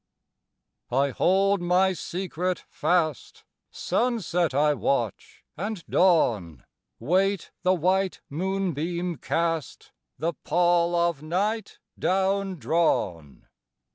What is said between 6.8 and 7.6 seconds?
Wait